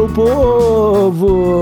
[0.00, 1.52] meu povo!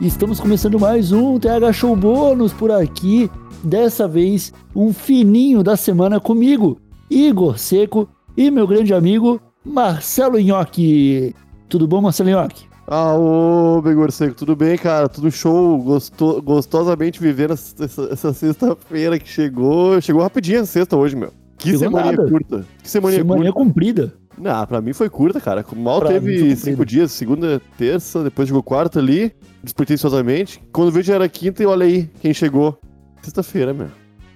[0.00, 3.30] Estamos começando mais um TH Show Bônus por aqui.
[3.62, 11.36] Dessa vez, um fininho da semana comigo, Igor Seco e meu grande amigo Marcelo Nhoque.
[11.68, 12.66] Tudo bom, Marcelo Nhoque?
[12.88, 15.08] Ah, ô, Igor Seco, tudo bem, cara?
[15.08, 20.00] Tudo show, Gosto, gostosamente vivendo essa, essa, sexta-feira que chegou.
[20.00, 21.32] Chegou rapidinho a sexta hoje, meu.
[21.58, 22.66] Que semana curta.
[22.82, 23.52] Que semana curta.
[23.52, 24.14] comprida.
[24.38, 25.64] Não, pra mim foi curta, cara.
[25.74, 30.62] Mal pra teve cinco dias, segunda, terça, depois jogou quarta ali, despretensiosamente.
[30.72, 32.78] Quando veio já era quinta e olha aí quem chegou.
[33.22, 33.88] Sexta-feira, meu.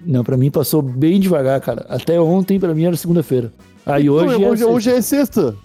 [0.05, 1.85] Não, pra mim passou bem devagar, cara.
[1.87, 3.51] Até ontem pra mim era segunda-feira.
[3.85, 5.55] Aí hoje, Não, é hoje, hoje é sexta.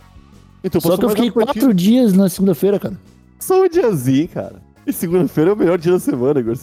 [0.63, 2.99] Então, Só que eu fiquei quatro dias na segunda-feira, cara.
[3.39, 4.57] Só um diazinho, cara.
[4.87, 6.57] E segunda-feira é o melhor dia da semana, Igor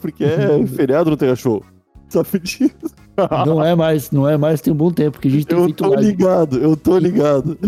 [0.00, 1.62] Porque é feriado, não tem show.
[2.08, 2.90] Só pedindo.
[3.46, 5.64] Não é mais, não é mais, tem um bom tempo que a gente tem eu
[5.64, 6.10] feito Eu tô live.
[6.10, 7.58] ligado, eu tô ligado.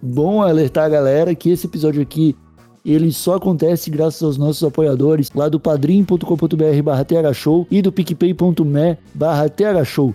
[0.00, 2.36] Bom alertar a galera que esse episódio aqui
[2.84, 8.98] ele só acontece graças aos nossos apoiadores lá do padrim.com.br barra thshow e do picpay.me
[9.14, 10.14] barra thshow.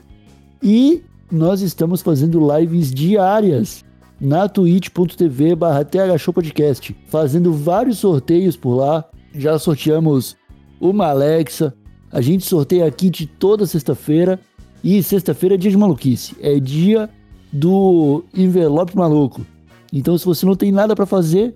[0.62, 3.84] E nós estamos fazendo lives diárias
[4.22, 9.06] na twitch.tv barra thshowpodcast, fazendo vários sorteios por lá.
[9.34, 10.36] Já sorteamos
[10.80, 11.74] uma Alexa,
[12.12, 14.40] a gente sorteia aqui de toda sexta-feira.
[14.84, 16.36] E sexta-feira é dia de maluquice.
[16.42, 17.10] É dia
[17.52, 19.46] do envelope maluco.
[19.92, 21.56] Então, se você não tem nada para fazer,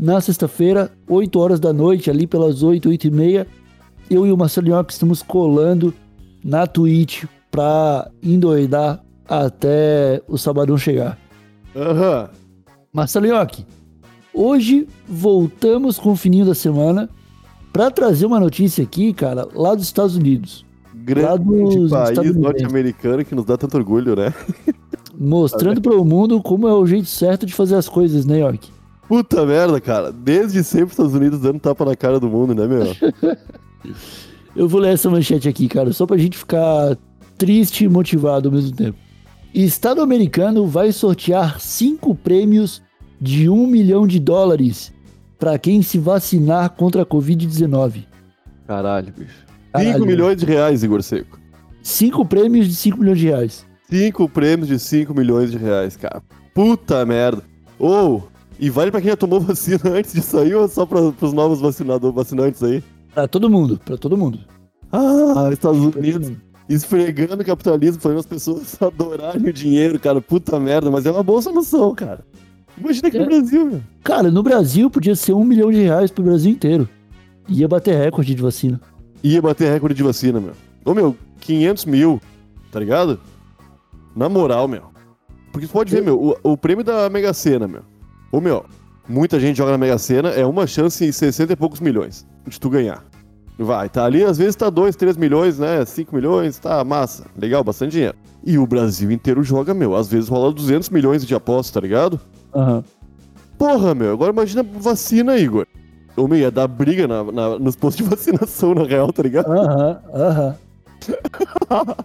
[0.00, 3.46] na sexta-feira, 8 horas da noite, ali pelas 8, 8 e meia,
[4.10, 5.94] eu e o Marcelo Nhoque estamos colando
[6.42, 11.18] na Twitch pra endoidar até o sabadão chegar.
[11.74, 12.22] Aham.
[12.22, 12.44] Uhum.
[12.92, 13.26] Marcelo
[14.32, 17.10] hoje voltamos com o fininho da semana
[17.74, 20.64] para trazer uma notícia aqui, cara, lá dos Estados Unidos.
[20.94, 21.44] Grande
[21.90, 24.32] país norte-americano que nos dá tanto orgulho, né?
[25.18, 28.70] Mostrando para o mundo como é o jeito certo de fazer as coisas, né, York?
[29.08, 30.12] Puta merda, cara.
[30.12, 32.94] Desde sempre os Estados Unidos dando tapa na cara do mundo, né, meu?
[34.54, 36.96] Eu vou ler essa manchete aqui, cara, só pra gente ficar
[37.36, 38.96] triste e motivado ao mesmo tempo.
[39.52, 42.80] Estado americano vai sortear cinco prêmios
[43.20, 44.93] de um milhão de dólares
[45.44, 48.04] para quem se vacinar contra a Covid-19.
[48.66, 49.44] Caralho, bicho.
[49.76, 51.38] 5 milhões de reais, Igor Seco.
[51.82, 53.66] Cinco prêmios de 5 milhões de reais.
[53.90, 56.22] Cinco prêmios de 5 milhões de reais, cara.
[56.54, 57.42] Puta merda.
[57.78, 58.22] Ou, oh,
[58.58, 61.60] e vale pra quem já tomou vacina antes de sair ou só pra, pros novos
[61.60, 62.82] vacinadores, vacinantes aí?
[63.12, 64.38] Pra todo mundo, pra todo mundo.
[64.90, 66.32] Ah, Estados Unidos
[66.66, 70.22] esfregando o capitalismo, fazendo as pessoas adorarem o dinheiro, cara.
[70.22, 72.24] Puta merda, mas é uma boa solução, cara.
[72.76, 73.20] Imagina aqui é.
[73.20, 73.82] no Brasil, meu.
[74.02, 76.88] Cara, no Brasil podia ser um milhão de reais pro Brasil inteiro.
[77.48, 78.80] Ia bater recorde de vacina.
[79.22, 80.52] Ia bater recorde de vacina, meu.
[80.84, 82.20] Ô, meu, 500 mil,
[82.70, 83.20] tá ligado?
[84.14, 84.84] Na moral, meu.
[85.52, 87.82] Porque você pode ver, meu, o, o prêmio da Mega Sena, meu.
[88.32, 88.64] Ô, meu,
[89.08, 92.58] muita gente joga na Mega Sena, é uma chance em 60 e poucos milhões de
[92.58, 93.04] tu ganhar.
[93.56, 95.84] Vai, tá ali, às vezes tá 2, 3 milhões, né?
[95.84, 97.26] 5 milhões, tá massa.
[97.38, 98.16] Legal, bastante dinheiro.
[98.44, 99.94] E o Brasil inteiro joga, meu.
[99.94, 102.20] Às vezes rola 200 milhões de apostas, tá ligado?
[102.54, 102.82] Uhum.
[103.58, 105.66] Porra, meu, agora imagina vacina, Igor.
[106.16, 109.50] Ô, meu, ia dar briga na, na, nos postos de vacinação, na real, tá ligado?
[109.50, 110.56] Aham, uhum, aham.
[111.70, 111.94] Uhum.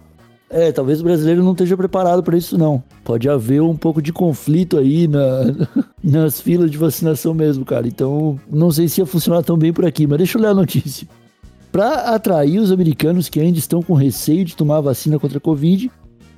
[0.50, 2.82] é, talvez o brasileiro não esteja preparado para isso, não.
[3.04, 5.54] Pode haver um pouco de conflito aí na,
[6.02, 7.86] nas filas de vacinação mesmo, cara.
[7.86, 10.54] Então, não sei se ia funcionar tão bem por aqui, mas deixa eu ler a
[10.54, 11.06] notícia.
[11.70, 15.40] Para atrair os americanos que ainda estão com receio de tomar a vacina contra a
[15.40, 15.88] Covid,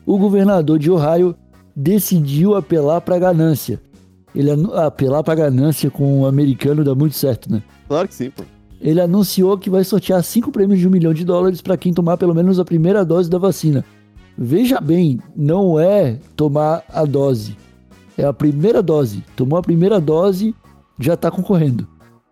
[0.05, 1.35] o governador de Ohio
[1.75, 3.81] decidiu apelar para a ganância.
[4.35, 7.63] Ele apelar para a ganância com o americano dá muito certo, né?
[7.89, 8.45] Claro que sim, pô.
[8.81, 12.17] Ele anunciou que vai sortear cinco prêmios de um milhão de dólares para quem tomar
[12.17, 13.85] pelo menos a primeira dose da vacina.
[14.37, 17.57] Veja bem, não é tomar a dose.
[18.17, 19.23] É a primeira dose.
[19.37, 20.55] Tomou a primeira dose,
[20.99, 21.87] já tá concorrendo.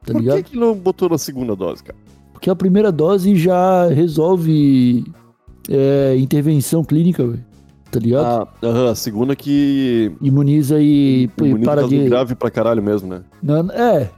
[0.04, 0.36] Tá Por ligado?
[0.42, 1.98] que, que não botou na segunda dose, cara?
[2.32, 5.04] Porque a primeira dose já resolve
[5.68, 7.49] é, intervenção clínica, velho
[7.90, 8.48] tá ligado?
[8.62, 10.12] Ah, a segunda que.
[10.20, 12.04] Imuniza e, Imuniza para de.
[12.08, 13.22] grave pra caralho mesmo, né?
[13.42, 14.10] Não, é.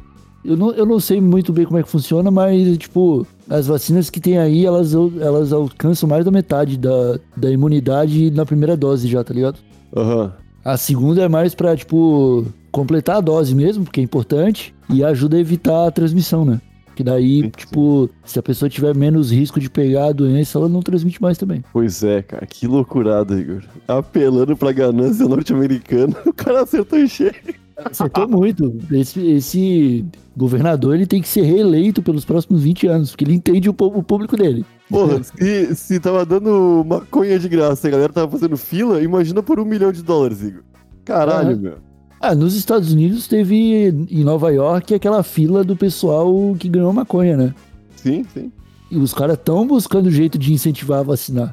[0.45, 4.11] Eu não, eu não sei muito bem como é que funciona, mas, tipo, as vacinas
[4.11, 9.07] que tem aí, elas, elas alcançam mais da metade da, da imunidade na primeira dose
[9.07, 9.59] já, tá ligado?
[9.97, 10.25] Aham.
[10.25, 10.31] Uhum.
[10.65, 15.37] A segunda é mais pra, tipo, completar a dose mesmo, porque é importante, e ajuda
[15.37, 16.61] a evitar a transmissão, né?
[16.95, 20.69] Que daí, sim, tipo, se a pessoa tiver menos risco de pegar a doença, ela
[20.69, 21.65] não transmite mais também.
[21.73, 23.63] Pois é, cara, que loucurada, Igor.
[23.89, 27.35] Apelando pra ganância norte-americana, o cara acertou em cheio.
[27.77, 28.79] Acertou muito.
[28.93, 30.05] Esse, esse,
[30.37, 34.03] governador ele tem que ser reeleito pelos próximos 20 anos, porque ele entende o, o
[34.03, 34.65] público dele.
[34.89, 39.43] Porra, se, se tava dando maconha de graça e a galera tava fazendo fila, imagina
[39.43, 40.63] por um milhão de dólares, Igor.
[41.05, 41.92] Caralho, meu.
[42.25, 47.37] Ah, nos Estados Unidos teve em Nova York aquela fila do pessoal que ganhou maconha,
[47.37, 47.53] né?
[47.97, 48.53] Sim, sim.
[48.89, 51.53] E os caras estão buscando jeito de incentivar a vacinar,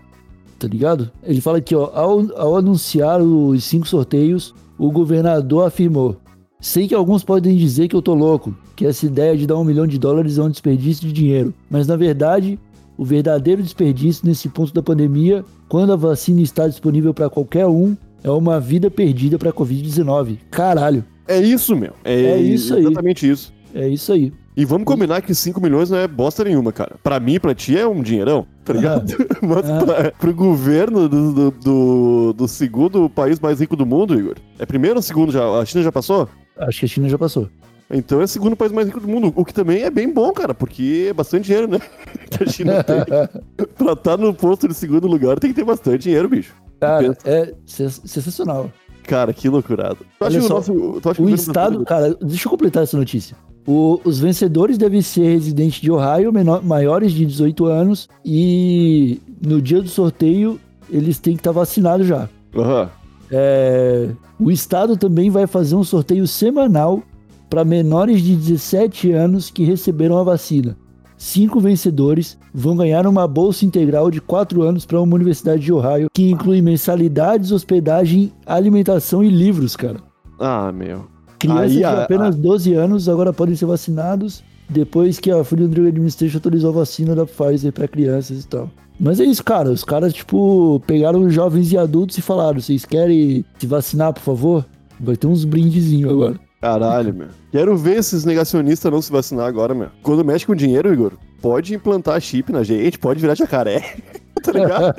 [0.60, 1.10] tá ligado?
[1.24, 6.18] Ele fala aqui, ó, ao, ao anunciar os cinco sorteios, o governador afirmou:
[6.62, 9.63] Sei que alguns podem dizer que eu tô louco, que essa ideia de dar um
[9.63, 12.60] milhão de dólares é um desperdício de dinheiro, mas na verdade,
[12.95, 17.98] o verdadeiro desperdício nesse ponto da pandemia, quando a vacina está disponível para qualquer um,
[18.24, 20.38] é uma vida perdida para Covid-19.
[20.51, 21.04] Caralho.
[21.27, 21.94] É isso, meu.
[22.04, 22.81] É, É isso aí.
[22.81, 23.54] Exatamente isso.
[23.74, 24.33] É isso aí.
[24.57, 26.95] E vamos combinar que 5 milhões não é bosta nenhuma, cara.
[27.01, 29.06] Pra mim e pra ti é um dinheirão, tá ligado?
[29.42, 29.77] Mas Ah.
[29.86, 34.36] pra, pro governo do, do, do- do segundo país mais rico do mundo, Igor.
[34.57, 35.48] É primeiro ou segundo já?
[35.48, 36.27] A China já passou?
[36.57, 37.48] Acho que a China já passou.
[37.92, 39.31] Então é o segundo país mais rico do mundo.
[39.36, 41.80] O que também é bem bom, cara, porque é bastante dinheiro, né?
[42.30, 42.98] Que a China tem.
[43.77, 46.54] pra estar no posto de segundo lugar tem que ter bastante dinheiro, bicho.
[46.79, 48.71] Cara, é sens- sensacional.
[49.03, 49.97] Cara, que loucurado.
[50.19, 52.17] Tu acha Olha que o só, nosso- tu acha que O governo estado, brasileiro- cara,
[52.21, 53.35] deixa eu completar essa notícia.
[53.67, 59.61] O- os vencedores devem ser residentes de Ohio, menor- maiores de 18 anos, e no
[59.61, 60.59] dia do sorteio
[60.89, 62.29] eles têm que estar vacinados já.
[62.55, 62.89] Aham.
[63.31, 64.09] É,
[64.39, 67.03] o estado também vai fazer um sorteio semanal
[67.49, 70.75] para menores de 17 anos que receberam a vacina.
[71.21, 76.07] Cinco vencedores vão ganhar uma bolsa integral de 4 anos para uma universidade de Ohio,
[76.13, 79.98] que inclui mensalidades, hospedagem, alimentação e livros, cara.
[80.39, 81.04] Ah, meu.
[81.38, 85.63] Crianças Aí, de a- apenas 12 anos agora podem ser vacinados depois que a Food
[85.63, 88.69] and Drug Administration autorizou a vacina da Pfizer para crianças e tal.
[88.98, 89.69] Mas é isso, cara.
[89.71, 94.66] Os caras, tipo, pegaram jovens e adultos e falaram: vocês querem se vacinar, por favor?
[95.00, 96.39] Vai ter uns brindezinhos agora.
[96.61, 97.27] Caralho, meu.
[97.51, 99.89] Quero ver esses negacionistas não se vacinar agora, meu.
[100.03, 103.95] Quando mexe com dinheiro, Igor, pode implantar chip na gente, pode virar jacaré.
[104.44, 104.95] tá ligado?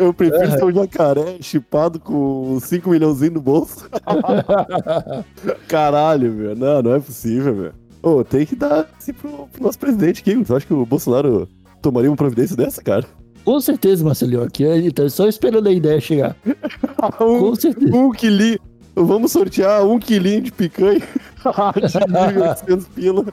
[0.00, 3.88] Eu- prefiro ser um jacaré chipado com 5 milhãozinho no bolso.
[5.68, 6.56] Caralho, meu.
[6.56, 7.72] Não, não é possível, meu.
[8.02, 10.44] Ô, tem que dar assim pro, pro nosso presidente aqui.
[10.44, 11.48] Tu acha que o Bolsonaro
[11.80, 13.04] tomaria uma providência dessa, cara?
[13.44, 14.42] Com certeza, Marcelinho.
[14.42, 16.36] Aqui ele tá só esperando a ideia chegar.
[17.20, 17.96] um, Com certeza.
[17.96, 18.58] um quilinho.
[18.94, 23.24] Vamos sortear um quilinho de picanha de 1.800 pila.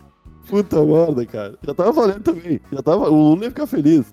[0.48, 1.58] Puta merda, cara.
[1.66, 2.60] Já tava valendo também.
[2.72, 4.06] Já tava, o Lula ia ficar feliz.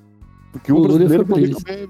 [0.53, 1.63] Porque O o, brasileiro feliz.
[1.63, 1.89] comer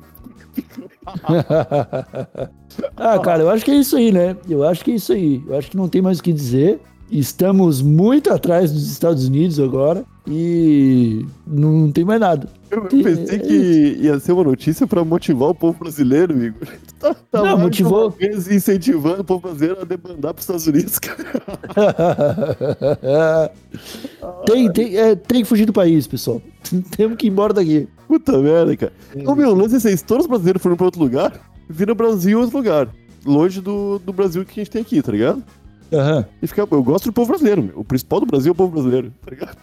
[2.96, 4.36] ah, cara, eu acho que é isso aí, né?
[4.48, 5.42] Eu acho que é isso aí.
[5.46, 6.80] Eu acho que não tem mais o que dizer.
[7.10, 12.48] Estamos muito atrás dos Estados Unidos agora e não tem mais nada.
[12.68, 16.66] Eu pensei que ia ser uma notícia pra motivar o povo brasileiro, Igor.
[16.98, 18.16] Tá, tá Não, motivou.
[18.50, 21.18] incentivando o povo brasileiro a debandar pros Estados Unidos, cara.
[24.46, 26.40] tem, tem, é, tem que fugir do país, pessoal.
[26.96, 27.86] Temos que ir embora daqui.
[28.08, 28.92] Puta merda, cara.
[29.26, 31.38] Ô, meu, o lance é se todos os brasileiros forem pra outro lugar,
[31.68, 32.88] vira Brasil outro lugar.
[33.26, 35.44] Longe do, do Brasil que a gente tem aqui, tá ligado?
[35.92, 36.24] Aham.
[36.42, 37.78] E fica, eu gosto do povo brasileiro, meu.
[37.80, 39.56] O principal do Brasil é o povo brasileiro, tá ligado?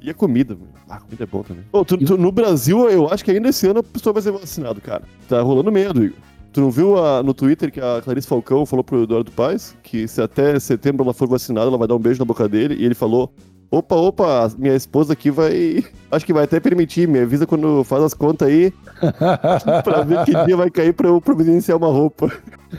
[0.00, 0.68] E a comida, meu.
[0.88, 1.64] Ah, a comida é boa também.
[1.72, 4.30] Ô, tu- tu- no Brasil, eu acho que ainda esse ano a pessoa vai ser
[4.32, 5.02] vacinado, cara.
[5.28, 6.16] Tá rolando medo, Igor.
[6.52, 10.08] Tu não viu a- no Twitter que a Clarice Falcão falou pro Eduardo Paes que
[10.08, 12.74] se até setembro ela for vacinada, ela vai dar um beijo na boca dele.
[12.78, 13.32] E ele falou:
[13.70, 15.84] opa, opa, minha esposa aqui vai.
[16.10, 18.72] Acho que vai até permitir, me avisa quando faz as contas aí
[19.84, 22.32] pra ver que dia vai cair pra eu providenciar uma roupa.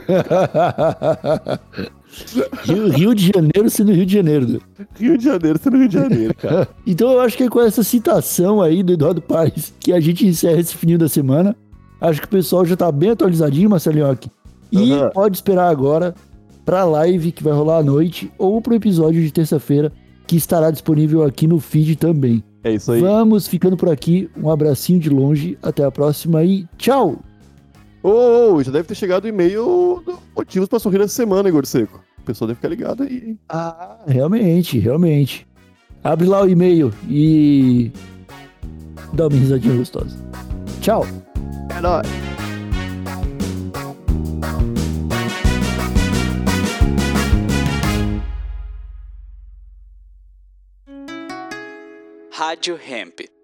[2.63, 4.47] Rio, Rio de Janeiro sendo Rio de Janeiro.
[4.47, 4.59] né?
[4.99, 6.67] Rio de Janeiro, sendo Rio de Janeiro, cara.
[6.85, 10.25] Então eu acho que é com essa citação aí do Eduardo Paes que a gente
[10.25, 11.55] encerra esse fininho da semana.
[12.01, 14.29] Acho que o pessoal já tá bem atualizadinho, Marcelinhoque.
[14.71, 15.09] E Aham.
[15.13, 16.15] pode esperar agora
[16.65, 19.91] pra live que vai rolar à noite ou pro episódio de terça-feira
[20.27, 22.43] que estará disponível aqui no feed também.
[22.63, 23.01] É isso aí.
[23.01, 24.29] Vamos ficando por aqui.
[24.37, 25.57] Um abracinho de longe.
[25.63, 27.17] Até a próxima e tchau!
[28.01, 31.49] Ô, ô, ô, já deve ter chegado o e-mail do motivos pra sorrir essa semana,
[31.49, 32.03] Igor Seco.
[32.17, 33.39] O pessoal deve ficar ligado aí, hein?
[33.49, 35.47] Ah, realmente, realmente.
[36.03, 37.91] Abre lá o e-mail e
[39.13, 40.17] dá uma risadinha gostosa.
[40.81, 41.05] Tchau!
[41.75, 42.07] É nóis.
[52.31, 53.38] Rádio Hemp.